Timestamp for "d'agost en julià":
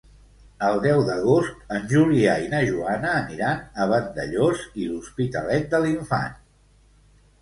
1.09-2.33